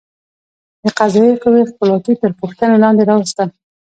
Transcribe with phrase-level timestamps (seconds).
[0.83, 3.43] د قضایه قوې خپلواکي تر پوښتنې لاندې راوسته.